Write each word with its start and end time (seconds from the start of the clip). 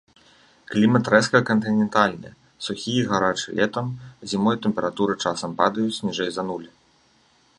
Клімат 0.71 1.09
рэзка 1.13 1.41
кантынентальны, 1.49 2.29
сухі 2.69 2.91
і 3.01 3.05
гарачы 3.11 3.49
летам, 3.61 3.93
зімой 4.33 4.55
тэмпературы 4.63 5.13
часам 5.27 5.51
падаюць 5.63 6.03
ніжэй 6.09 6.31
за 6.39 6.43
нуль. 6.49 6.67